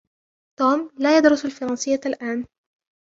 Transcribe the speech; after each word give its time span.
توم 0.59 0.89
لا 0.99 1.17
يدرس 1.17 1.45
الفرنسية 1.45 1.99
الآن. 2.05 2.45